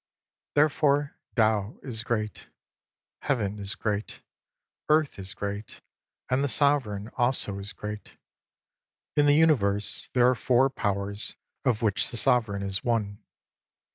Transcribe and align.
Therefore 0.55 1.19
Tao 1.35 1.77
is 1.83 2.03
great; 2.03 2.47
Heaven 3.19 3.59
is 3.59 3.75
great; 3.75 4.21
Earth 4.89 5.19
.s 5.19 5.35
great; 5.35 5.79
and 6.27 6.43
the 6.43 6.47
Sovereign 6.47 7.11
also 7.17 7.59
is 7.59 7.71
great. 7.71 8.17
In 9.15 9.27
the 9.27 9.35
Universe 9.35 10.09
there 10.13 10.27
are 10.27 10.33
four 10.33 10.71
powers, 10.71 11.35
of 11.63 11.83
which 11.83 12.09
the 12.09 12.17
Sovereign 12.17 12.63
is 12.63 12.83
one. 12.83 13.19